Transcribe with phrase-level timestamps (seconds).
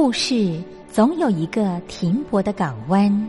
[0.00, 3.28] 故事总有一个停泊的港湾。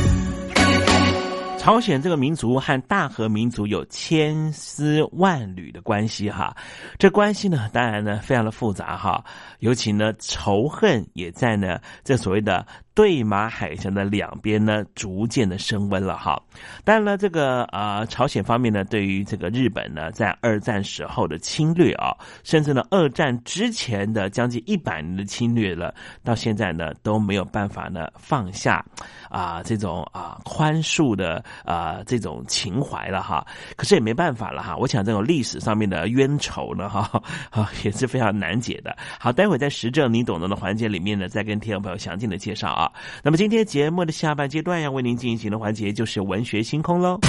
[1.61, 6.57] 朝鲜这个民族和大和民族有千丝万缕的关系哈，
[6.97, 9.23] 这关系呢，当然呢非常的复杂哈，
[9.59, 12.65] 尤其呢仇恨也在呢这所谓的。
[12.93, 16.41] 对马海峡的两边呢，逐渐的升温了哈。
[16.83, 28.83] 当然了，这个呃，朝鲜方面呢，对于这个日本呢，在二战时候的侵略啊，甚至呢，二战之前的将近一百年的侵略了，到现在呢，都没有办法呢放下
[29.29, 33.45] 啊这种啊宽恕的啊这种情怀了哈。
[33.77, 34.75] 可是也没办法了哈。
[34.75, 37.21] 我想这种历史上面的冤仇呢，哈
[37.51, 38.95] 啊 也是非常难解的。
[39.17, 42.80] 好，待会在时政你懂得的环节里面呢，再跟听众朋友详尽的介绍啊。
[43.23, 47.19] 那么今天节目的下半阶段要为您进行的环节就是文学星空喽。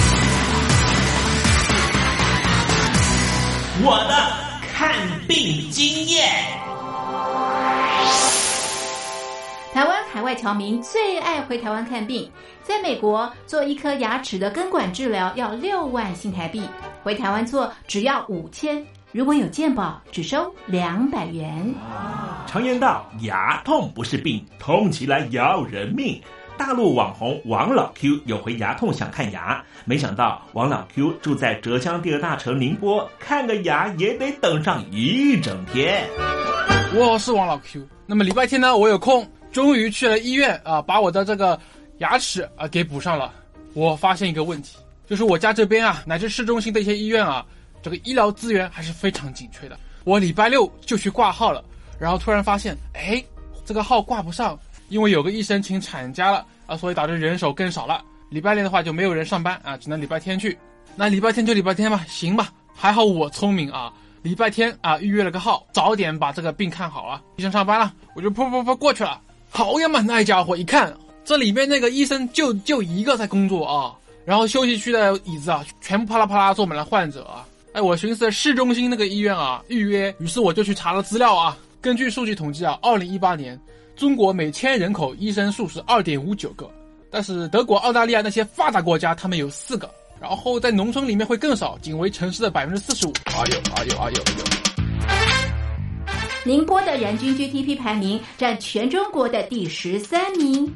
[3.83, 4.95] 我的看
[5.27, 6.29] 病经验。
[9.73, 12.29] 台湾海外侨民最爱回台湾看病，
[12.61, 16.61] 在美国做一颗牙齿的根管治疗要六万新台币，
[17.01, 18.85] 回台湾做只要五千。
[19.13, 21.71] 如果有健保，只收两百元。
[22.47, 26.19] 常言道，牙痛不是病，痛起来要人命。
[26.57, 36.09] 大陆网红王老 Q 有回牙痛想看牙，没想到王老 Q 住在浙江第二大城宁波，看个牙也得等上一整天。
[36.95, 41.59] 我是王老 Q，那么礼拜天呢，我有空，终于去了医院啊，把我的这个
[41.99, 43.31] 牙齿啊给补上了。
[43.75, 47.45] 我发现一个问题，就是我家这边啊，乃至市中心的一些医院啊。
[47.83, 49.77] 这个医疗资源还是非常紧缺的。
[50.05, 51.63] 我礼拜六就去挂号了，
[51.99, 53.23] 然后突然发现，哎，
[53.63, 54.57] 这个号挂不上，
[54.89, 58.03] 因为有个医生请产假了啊，所以导致人手更少了。
[58.29, 60.57] 礼拜六的话就没有人上班啊，只能礼拜天去。
[60.95, 62.51] 那礼拜天就礼拜天吧，行吧。
[62.73, 63.93] 还好我聪明啊，
[64.23, 67.21] 礼拜天啊预约了个号，早点把这个病看好了。
[67.35, 69.21] 医生上班了，我就噗噗噗过去了。
[69.49, 70.91] 好呀嘛，那家伙一看，
[71.23, 73.95] 这里面那个医生就就一个在工作啊，
[74.25, 77.45] 然后休息区的椅子啊，全部啪啦啪啦坐满了患者啊。
[77.73, 81.57] 哎，我寻思市中心那个医院啊，预约，于是我就去查了资料啊。
[81.81, 83.59] 根据数据统计啊，二零一八年
[83.95, 86.69] 中国每千人口医生数是二点五九个，
[87.09, 89.89] 但是德国、澳大利亚那些发达国家他们有四个，
[90.21, 93.13] 然后在农村里面会更少，仅为城市的百分之四十五。
[93.25, 94.43] 哎呦哎呦哎呦哎呦！
[96.45, 100.71] 宁波的人均 GDP 排名占全中国的第十三名。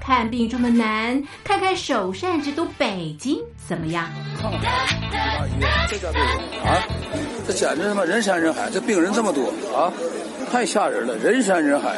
[0.00, 3.38] 看病这么难，看看首善之都北京
[3.70, 4.04] 怎么样？
[4.42, 6.20] 大医院这家病
[6.64, 6.82] 啊，
[7.46, 9.92] 这简直他妈人山人海，这病人这么多啊，
[10.50, 11.94] 太吓人了，人山人海，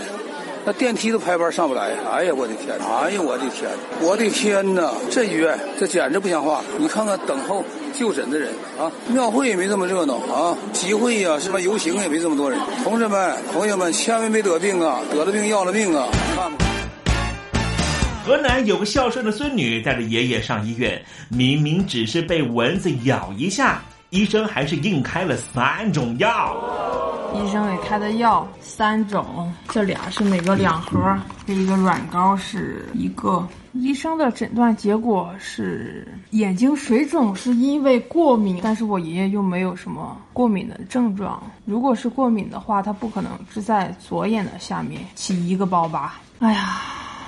[0.67, 1.93] 那电梯都排班上不来。
[2.13, 2.77] 哎呀，我的天！
[2.79, 3.71] 哎呀，我的天！
[4.03, 4.93] 我的天哪！
[5.11, 6.61] 这医院这简直不像话。
[6.77, 7.65] 你看看等候
[7.95, 12.61] 就诊的人啊，庙会也没这么热闹啊，集会呀，什么游行也没这么多人。
[12.85, 15.01] 同志们、朋友们，千万别得病啊！
[15.11, 16.07] 得了病要了命啊！
[16.37, 16.72] 看。
[18.25, 26.57] 河南有个孝顺的孙女带着爷爷上医院，明明只是被蚊子咬一下，医生还是硬开了三种药。
[27.35, 33.45] 医生给开的药三种，这俩是每个两盒，这一个软膏是一个。
[33.73, 41.43] 医生的诊断结果是眼睛水肿，是因为过敏，但是我爷爷又没有什么过敏的症状。
[41.65, 46.21] 如果是过敏的话，他不可能是在左眼的下面起一个包吧。
[46.39, 46.83] 哎呀。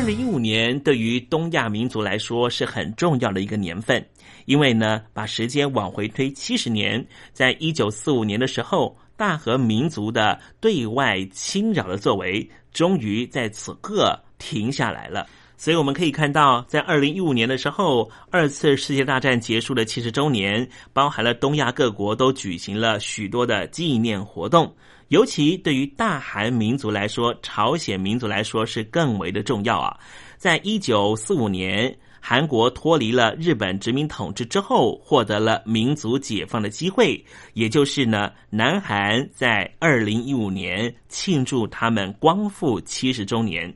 [0.00, 4.02] 二零一五年对于东亚民族来说是很重要的一个年份，
[4.46, 15.26] 因为呢，把时间往回推七十年，在一九四五年的时候，大和民族的对外侵扰的作为，终于在此刻停下来了。
[15.58, 24.74] 所以我们可以看到，在二零一五年的时候，二次世界大战结束的七十周年，包含了东亚各国都举行了许多的纪念活动。
[25.10, 29.98] 尤其对于大韩民族来说，朝鲜民族来说是更为的重要啊！
[30.36, 37.24] 在一九四五年，韩国脱离了日本殖民统治之后，获得了民族解放的机会，
[37.54, 43.74] 也就是呢，南韩在二零一五年庆祝他们光复七十周年。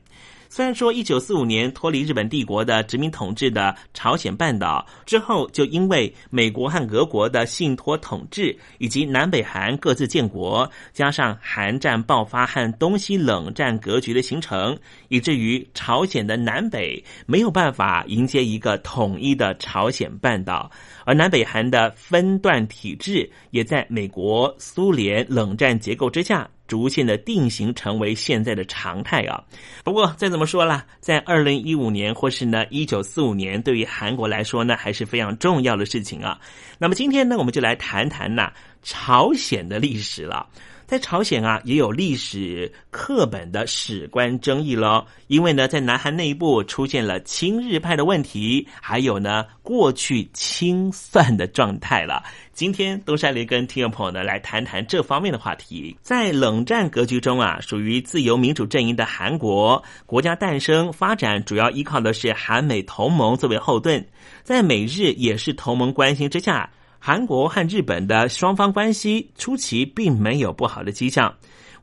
[0.55, 14.77] 虽然说一九四五年脱离日本帝国的殖民统治的朝鲜半岛之后，就因为美国和俄国的信托统治，以及南北韩各自建国，加上韩战爆发和东西冷战格局的形成，
[15.09, 20.71] 以至于朝鲜的南北没有办法迎接一个统一的朝鲜半岛，
[21.05, 26.49] 而南北韩的分段体制也在美国、苏联冷战结构之下。
[26.67, 29.43] 逐渐的定型成为现在的常态啊！
[29.83, 36.39] 不过再怎么说啦，在二零一五年或是呢一九四五年，对于韩国来说呢，还是非常重要的事情啊。
[36.79, 40.49] 那么今天呢，我们就来谈谈呐朝鲜的历史了。
[40.87, 45.05] 在朝鲜啊，也有历史课本的史观争议喽。
[45.27, 52.23] 因为呢，在南韩内部出现了亲日派的问题，还有呢，过去清算的状态了。
[52.53, 55.97] 今天东山林跟听众朋友呢来谈谈这方面的话题。
[56.01, 64.05] 在冷战格局中啊，属于自由民主阵营的韩国国家诞生发展，主要依靠的是韩美同盟作为后盾，
[64.43, 66.69] 在美日也是同盟关系之下。
[67.07, 71.31] 韩国和日本的双方关系初期并没有不好的迹象。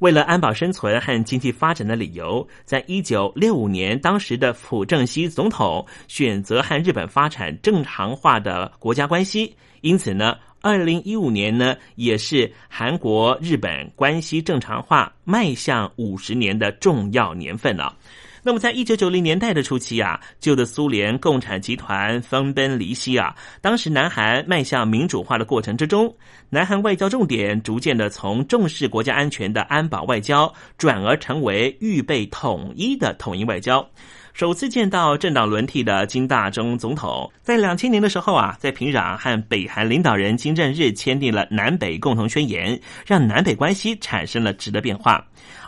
[0.00, 9.54] 为了安保生存和经济发展的理由，在一九六五年，当时的朴正熙总统选择和日本发展正常化的国家关系。
[9.82, 17.94] 因此呢，二零一五年呢，也是韩国日本关系正常化迈向五十年的重要年份了。
[18.44, 23.32] 那么，在一九九零年代的初期啊，旧的苏联共产集团分崩离析啊。
[23.60, 26.12] 当时，南韩迈向民主化的过程之中，
[26.50, 33.88] 南韩外交重点逐渐的从重视国家安全的安保外交，转而成为预备统一的统一外交。
[34.32, 45.22] 首次见到政党轮替的金大中总统，在两千年的时候啊，在平壤和北韩领导人金正日签订了南北共同宣言，让南北关系产生了质的变化。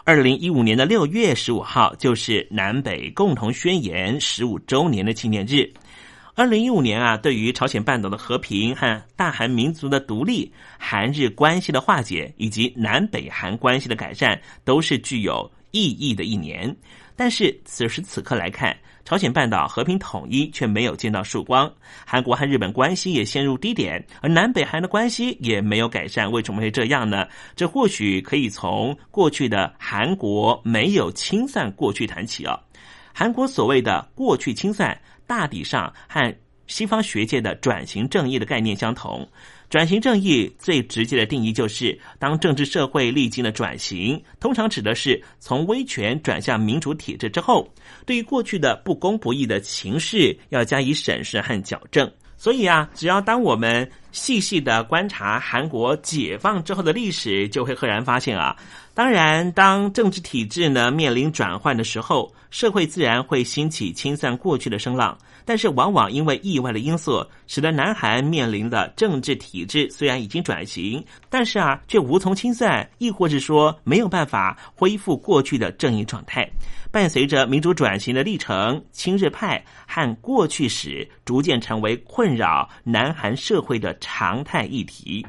[0.04, 5.70] 二零一五年的六月十五号，就是南北共同宣言十五周年的纪念日。
[6.34, 16.74] 二零一五年啊，对于朝鲜半岛的和平和大韩民族的独立、韩日关系的化解以及南北韩关系的改善，都是具有意义的一年。
[17.16, 21.70] 但是此时此刻来看，朝鲜半岛和平统一却没有见到曙光，
[22.06, 26.30] 韩国和日本关系也陷入低点，而南北韩的关系也没有改善。
[26.30, 27.26] 为什么会这样呢？
[27.54, 32.58] 这或许可以从过去的韩国没有清算过去谈起啊。
[33.12, 36.34] 韩国所谓的过去清算，大抵上和
[36.66, 39.28] 西方学界的转型正义的概念相同。
[39.70, 47.68] 转型正义最直接的定义就是，当政治社会历经了转型，通常指的是从威权转向民主体制之后，
[48.06, 52.10] 对于过去的不公不义的情势要加以审视和矫正。
[52.36, 58.54] 所以啊，只要当我们细细的观察韩国解放之后的历史，就会赫然发现啊，
[58.92, 65.16] 当然，当政治体制呢面临转换的时候，社会自然会兴起清算过去的声浪。
[65.44, 76.48] 但是，往往因为意外的因素，使得南韩面临的政治体制虽然已经转型，但是啊，却无从清算，亦或是说没有办法恢复过去的正义状态。
[76.90, 85.26] 伴随着民主转型的历程，亲日派和过去史逐渐成为困扰南韩社会的常态议题。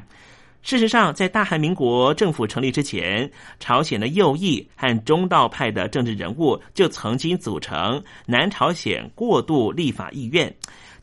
[0.66, 10.52] 事实上，在大韩民国政府成立之前，朝鲜的右翼和中道派的政治人物就曾经组成南朝鲜过渡立法议院，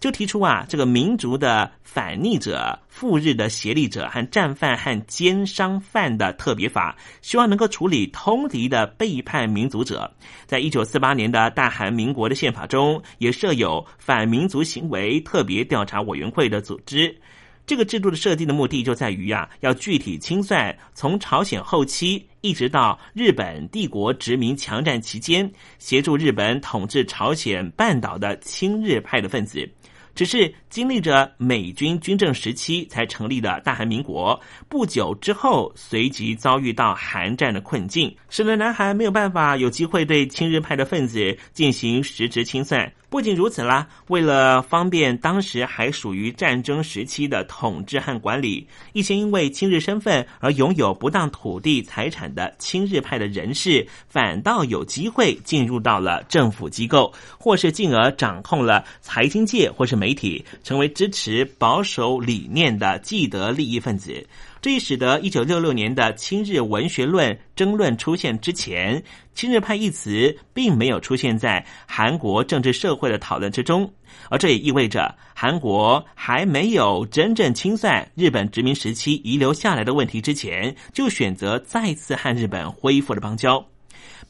[0.02, 10.13] 就提出啊，这个民族的反逆者、赴日的协力者和战犯和奸商犯的特别法，希望能够处理通敌的背叛民族者。
[10.45, 17.17] 在一九四八年的大韩民国的宪法中，也设有反民族行为特别调查委员会的组织。
[17.65, 25.49] 这个制度的设定的目的就在于呀，要具体清算从朝鲜后期一直到日本帝国殖民强占期间，
[25.80, 29.69] 协助日本统治朝鲜半岛的亲日派的分子。
[30.15, 42.93] 只是经历着美军军政时期才成立的大韩民国，不久之后随即遭遇到韩战的困境，使得南韩没有办法有机会对亲日派的分子进行实质清算。
[43.13, 64.26] 不仅如此啦，为了方便当时还属于战争时期的统治和管理，一些因为亲日身份而拥有不当土地财产的亲日派的人士，反倒有机会进入到了政府机构，或是进而掌控了财经界或是媒体，成为支持保守理念的既得利益分子。
[64.63, 73.93] 这也使得一九六六年的亲日文学论争论出现之前，亲日派一词并没有出现在韩国政治社会的讨论之中，
[74.30, 83.62] 而这也意味着韩国还没有真正清算日本殖民时期遗留下来的问题之前，就选择再次和日本恢复了邦交。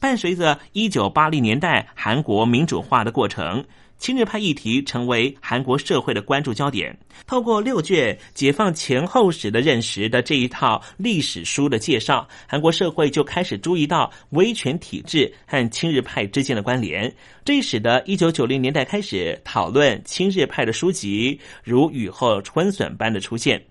[0.00, 3.64] 伴随着一九八零年代韩国民主化的过程。
[3.98, 6.96] 亲日派议题成为韩国社会的关注焦点。
[7.26, 17.10] 透过六卷解放前后史的认识的这一套历史书的介绍，韩国社会就开始注意到威权体制和亲日派之间的关联。
[17.44, 23.62] 这使得一九九零年代开始讨论亲日派的书籍如雨后春笋般的出现。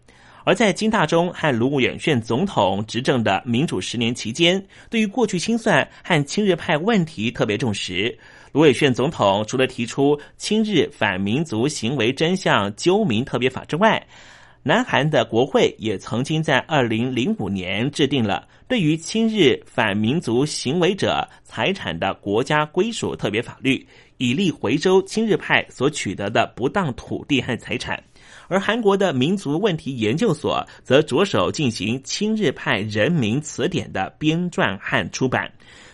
[0.46, 8.18] 而在金大中和卢武铉总统执政的民主十年期间，对于过去清算和亲日派问题特别重视。
[8.54, 14.06] 卢伟炫总统除了提出亲日反民族行为真相究明特别法之外，
[14.62, 23.84] 南韩的国会也曾经在二零零五年制定了对于亲日反民族行为者财产的国家归属特别法律，
[24.18, 28.02] 以利回收亲日派所取得的不当土地和财产。
[28.48, 35.52] 而韩国的民族问题研究所则着手进行亲日派人民词典的编撰和出版。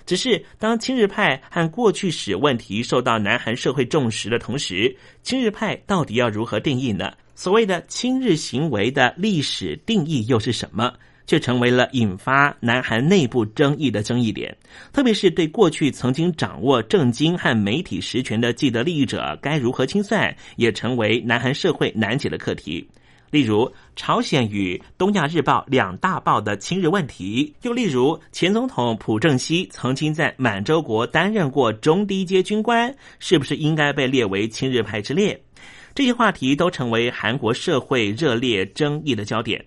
[0.09, 7.13] 只是当亲日派和过去史问题受到南韩社会重视的同时，亲日派到底要如何定义呢？
[7.35, 10.91] 所谓的亲日行为的历史定义又是什么？
[11.27, 14.57] 却成为了引发南韩内部争议的争议点。
[14.91, 22.83] 特别是对过去曾经掌握政经和媒体实权的既得利益者该如何清算，也成为南韩社会难解的课题。
[23.31, 35.39] 例如，朝鲜与《东亚日报》两大报的亲日问题；又例如，前总统朴正熙曾经在满洲国担任过中低阶军官，是不是应该被列为亲日派之列？
[35.93, 39.63] 这些话题都成为韩国社会热烈争议的焦点。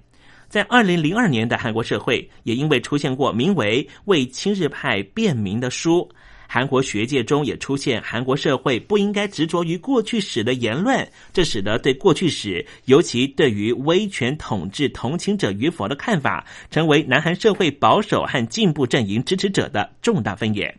[0.49, 6.09] 在二零零二年的韩国社会，也因为出现过名为《为亲日派辩明》的书。
[6.55, 20.77] 韩国学界中也出现韩国社会不应该执着于过去史的言论，这使得对过去史，尤其对于威权统治同情者与否的看法，成为南韩社会保守和进步阵营支持者的重大分野。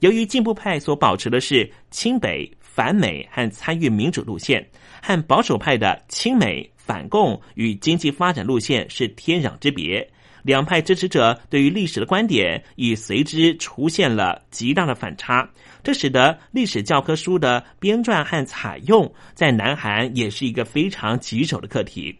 [0.00, 4.68] 由于进步派所保持的是亲北、反美和参与民主路线，
[5.00, 10.10] 和保守派的亲美、反共与经济发展路线是天壤之别。
[10.44, 15.48] 两派支持者对于历史的观点已随之出现了极大的反差，
[15.82, 22.14] 这使得历史教科书的编撰和采用在南韩也是一个非常棘手的课题。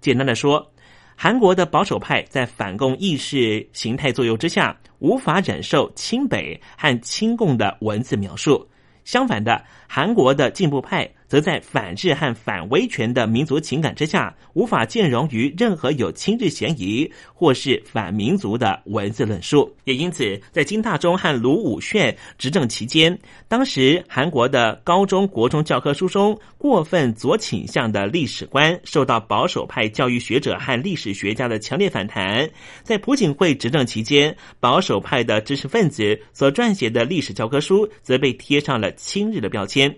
[0.00, 0.72] 简单的说，
[1.14, 8.68] 韩国的保守派在反共意识形态作用之下，无法忍受亲北和亲共的文字描述。
[9.04, 19.72] 相反的，韩国的进步派则在反日和反威权的民族情感之下，无法兼容于任何有亲日嫌疑或是反民族的文字论述。
[19.84, 32.50] 也因此，在金大中和卢武铉执政期间，当时韩国的高中国中教科书中过分左倾向的历史观，受到保守派教育学者和历史学家的强烈反弹。
[32.82, 38.88] 在朴槿惠执政期间，保守派的知识分子所撰写的历史教科书，则被贴上了。
[38.96, 39.94] 亲日的标签，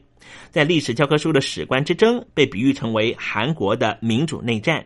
[0.50, 4.84] 在历史教科书的史观之争被比喻成为韩国的民主内战，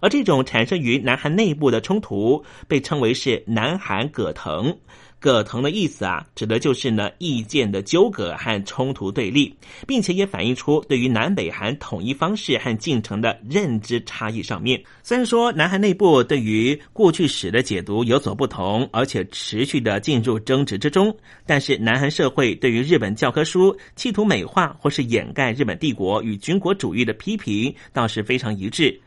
[0.00, 4.76] 而这种产生于南韩内部的冲突被称为是南韩葛藤。
[5.20, 9.54] 葛藤的意思啊，指的就是呢意见的纠葛和冲突对立，
[9.86, 14.82] 并且也反映出对于南北韩统一方式和进程的认知差异上面。
[15.02, 28.98] 虽然说南韩内部对于过去史的解读有所不同，而且持续的进入争执之中，但是南韩社会对于日本教科书企图美化或是掩盖日本帝国与军国主义的批评倒是非常一致。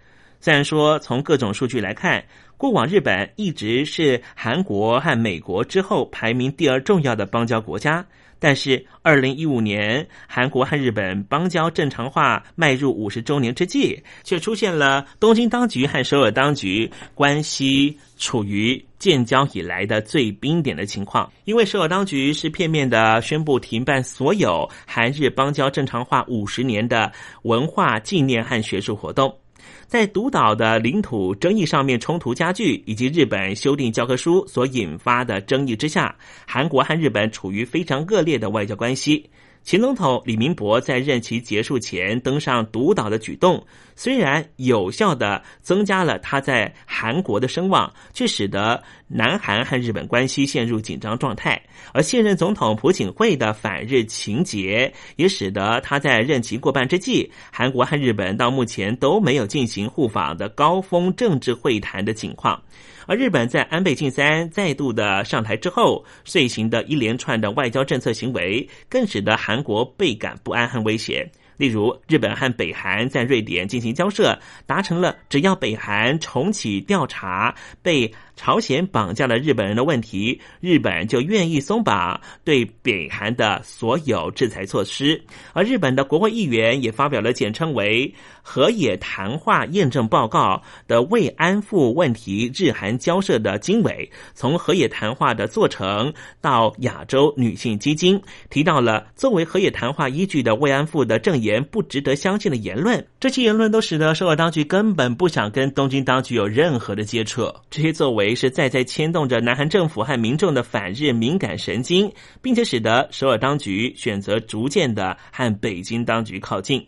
[0.43, 2.21] 虽然说从各种数据来看。
[2.55, 8.05] 过往日本一直是韩国和美国之后排名第二重要的邦交国家，
[8.39, 21.29] 但是二零一五年韩国和日本邦交正常化迈入五十周年之际，却出现了东京当局和首尔当局关系处于建交以来的最冰点的情况。
[21.43, 29.42] 因为首尔当局是片面的宣布停办所有韩日邦交正常化五十年的文化纪念和学术活动。
[29.87, 36.15] 在独岛的领土争议上面冲突加剧，以及日本修订教科书所引发的争议之下，
[36.47, 39.29] 韩国和日本处于非常恶劣的外交关系。
[39.63, 51.61] 前总统李明博在任期结束前登上独岛的举动，虽然有效的增加了他在韩国的声望，却使得南韩和日本关系陷入紧张状态。
[51.93, 62.61] 而现任总统朴槿惠的反日情节，也使得他在任期过半之际，韩国和日本到目前都没有进行互访的高峰政治会谈的情况。
[63.05, 71.29] 而日本在安倍晋三再度的上台之后，遂行的一连串的外交政策行为，更使得韩国倍感不安和威胁。
[71.55, 85.21] 例如，日本和北韩在瑞典进行交涉，达成了只要北韩重启调查被朝鲜绑架了日本人的问题，日本就愿意松绑对北韩的所有制裁措施。
[85.53, 103.05] 而日本的国会议员也发表了简称为“河野谈话验证报告”的慰安妇问题日韩交涉的经纬，从河野谈话的做成到亚洲女性基金，提到了作为河野谈话依据的慰安妇的证言不值得相信的言论。
[103.19, 107.53] 这些言论都使得首尔当局根本不想跟东京当局有任何的接触。
[107.69, 112.09] 这些作为为是在在牵动着南韩政府和民众的反日敏感神经，
[112.41, 116.85] 并且使得首尔当局选择逐渐的和北京当局靠近。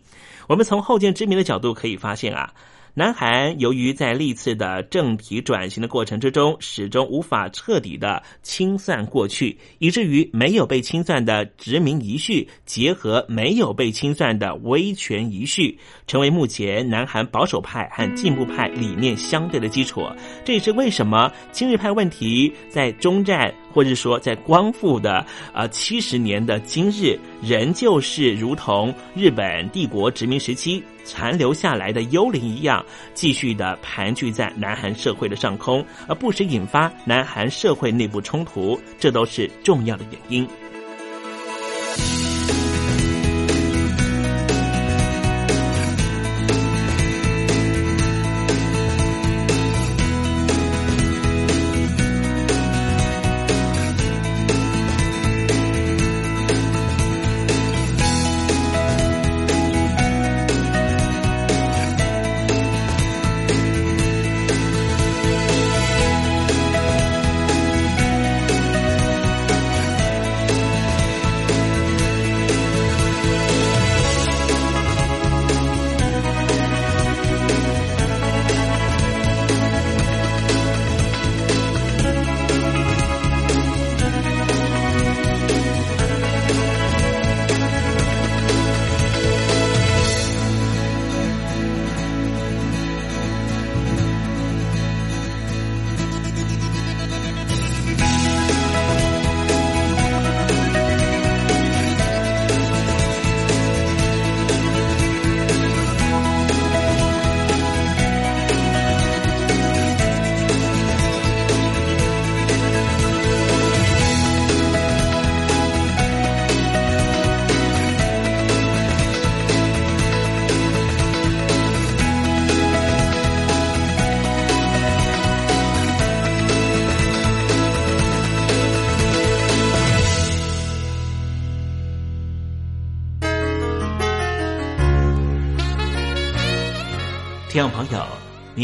[0.48, 2.54] 我们从后见之明的角度可以发现啊。
[2.98, 20.08] 南韩由于在历次的政体转型的过程之中，始终无法彻底的清算过去，以至于没有被清算的殖民遗绪，结合没有被清算的威权遗绪，成为目前南韩保守派和进步派理念相对的基础。
[20.44, 23.54] 这也是为什么亲日派问题在中战。
[23.76, 40.48] 或者说，在光复的呃七十年的今日，仍旧是如同日本帝国殖民时期残留下来的幽灵一样，继续的盘踞在南韩社会的上空，而不时引发南韩社会内部冲突，这都是重要的原因。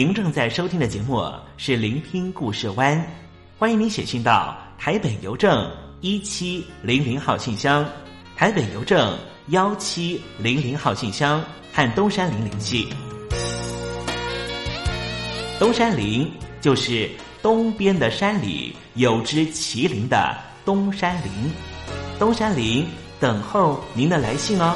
[0.02, 2.98] 您正在收听的节目是《聆听故事湾》，
[3.60, 7.88] 欢迎您写信到台北邮政一七零零号信箱，
[8.36, 9.16] 台北邮政
[9.50, 11.40] 幺七零零号信箱
[11.72, 12.88] 和东山林联系。
[15.60, 16.28] 东山林
[16.62, 17.08] 就是
[17.44, 20.36] 东边的山里有只麒麟的
[20.66, 21.32] 东山林，
[22.18, 22.88] 东山林
[23.20, 24.76] 等候您的来信哦。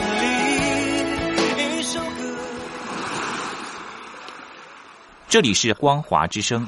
[5.31, 6.67] 这里是光华之声。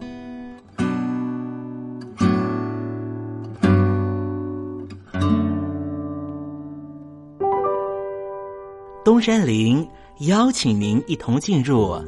[9.11, 9.85] 东山林
[10.19, 12.01] 邀请您一同进入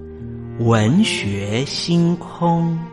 [0.60, 2.93] 文学星空。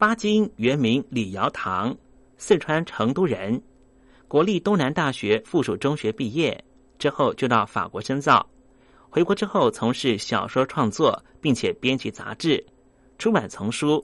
[0.00, 1.94] 巴金原名李尧堂，
[2.38, 3.60] 四川成都人，
[4.28, 6.64] 国立东南大学附属中学毕业
[6.98, 8.48] 之后就到法国深造，
[9.10, 12.64] 回国之后从事小说创作，并且编辑杂志、
[13.18, 14.02] 出版丛书。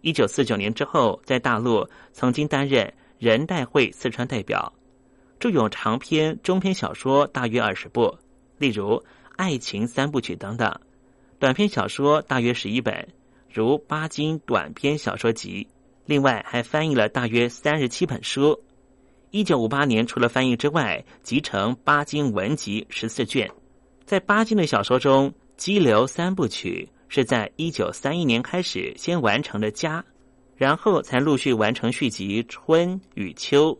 [0.00, 4.72] 一九四九年之后，在大陆曾经担任人代会四川代表，
[5.40, 8.16] 著有长篇、中篇小说大约二十部，
[8.58, 8.90] 例如
[9.34, 10.72] 《爱情三部曲》等等，
[11.40, 13.08] 短篇小说大约十一本。
[13.56, 15.66] 如巴金短篇小说集，
[16.04, 18.54] 另外还翻译了大约三十七本书。
[19.30, 23.50] 一九五八年，除了翻译之外，集成《巴金文集》十四卷。
[24.04, 30.04] 在巴金的小说中，《激流三部曲》是在一九三一年开始先完成的家，
[30.54, 33.72] 然后才陆续完成续集《春》与《秋》，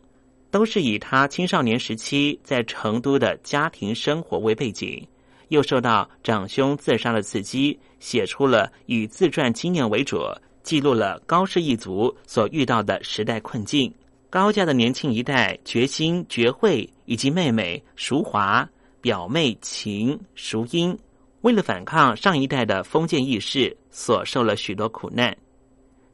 [0.51, 5.07] 都是以他青少年时期在成都的家庭生活为背景。
[5.49, 10.21] 又受到长兄自杀的刺激，写出了以自传经验为主，
[10.63, 13.93] 记录了高氏一族所遇到的时代困境。
[14.29, 18.69] 高家的年轻一代决心绝慧，以及妹妹淑华、
[19.01, 20.99] 表妹秦、淑英，
[21.43, 25.35] 为了反抗上一代的封建意识，所受了许多苦难。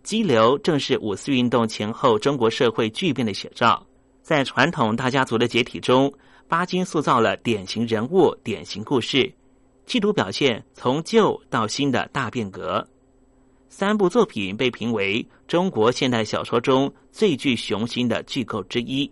[0.03, 3.85] 激流正是五四运动前后中国社会巨变的写照，
[4.21, 6.13] 在传统大家族的解体中。
[6.49, 9.33] 巴金塑造了典型人物、典型故事，
[9.87, 12.87] 企图表现从旧到新的大变革。
[13.69, 19.11] 三部作品被评为中国现代小说中最具雄心的巨构之一。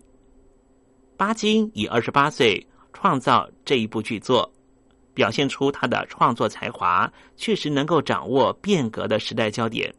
[1.17, 2.63] 巴金以二十八岁
[2.93, 4.51] 创造这一部巨作，
[5.15, 9.91] 表现出他的创作才华，确实能够掌握变革的时代焦点。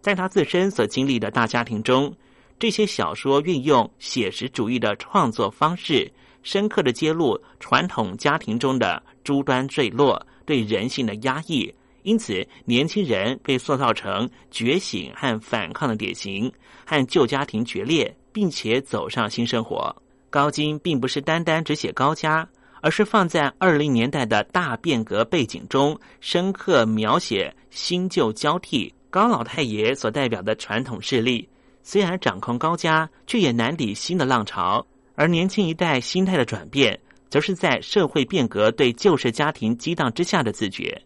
[0.00, 2.14] 在他自身所经历的大家庭中。
[2.58, 6.10] 这些小说运用写实主义的创作方式，
[6.42, 16.50] 深刻的揭露传统家庭中的诸端坠落、对人性的压抑，因此年轻人被塑造成觉醒和反抗的典型，
[16.86, 19.94] 和旧家庭决裂，并且走上新生活。
[20.30, 22.48] 高金并不是单单只写高家，
[22.80, 28.92] 而是放在二零年代的大变革背景中，深刻描写新旧交替。
[29.10, 31.48] 高老太爷所代表的传统势力，
[31.84, 34.84] 虽然掌控高家，却也难抵新的浪潮。
[35.14, 36.98] 而年轻一代心态的转变，
[37.30, 41.00] 则是在社会变革对旧式家庭激荡之下的自觉。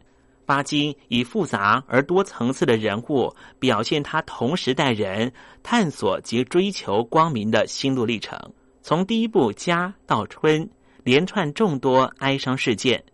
[0.47, 5.31] 巴金以复杂而多层次的人物，表现他同时代人
[5.63, 8.39] 探索及追求光明的心路历程。
[8.81, 10.65] 从第一部《家》到《春》，
[11.05, 13.05] 连串众多哀伤事件，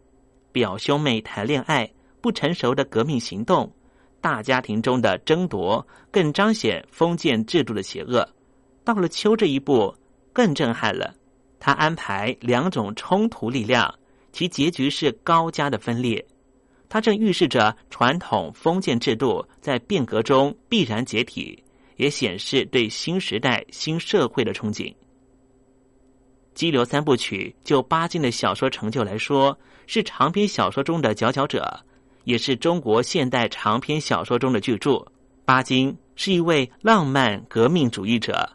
[0.53, 1.91] 表兄妹谈恋爱，
[2.21, 3.73] 不成熟的革命行动，
[4.25, 8.27] 大家庭中的争夺，更彰显封建制度的邪恶。
[8.83, 9.95] 到了《秋》这一步，
[10.33, 11.15] 更震撼了。
[11.61, 13.95] 他安排两种冲突力量，
[14.33, 16.25] 其结局是高家的分裂。
[16.89, 21.63] 它正预示着传统封建制度在变革中必然解体，
[21.97, 24.85] 也显示对新时代新社会的憧憬。
[26.55, 31.85] 《激流三部曲》就巴金的小说成就来说，是长篇小说中的佼佼者，
[32.25, 35.05] 也是中国现代长篇小说中的巨著。
[35.45, 38.51] 巴金是一位浪漫革命主义者，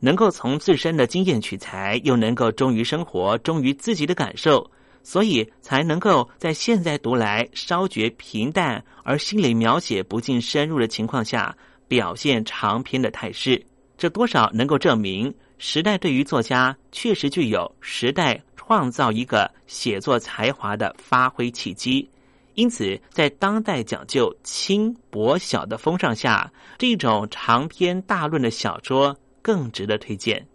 [0.00, 4.70] 能够从自身的经验取材，又能够忠于生活，忠于自己的感受。
[5.04, 11.56] 所以才能够在现在读来稍觉平淡，而心理描写不尽深入的情况下，
[11.88, 13.60] 表现长篇的态势。
[13.98, 22.08] 这多少能够证明，时代对于作家确实具有时代创造一个写作才华的发挥契机。
[22.54, 30.46] 因此，在当代讲究轻薄小的风尚下，这种长篇大论的小说更值得推荐。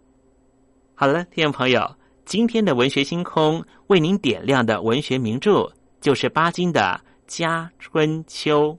[0.94, 1.94] 好了，听众朋友。
[2.24, 8.72] 今天的文学星空为您点亮的文学名著，就是巴金的《家春秋》。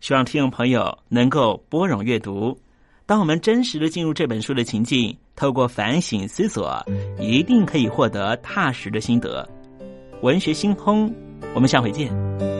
[0.00, 2.54] 希望听众朋友能够拨冗阅读。
[3.06, 6.78] 当我们真实的进入这本书的情境，透过反省思索，
[7.18, 9.48] 一定可以获得踏实的心得。
[10.20, 11.10] 文学星空，
[11.54, 12.59] 我们下回见。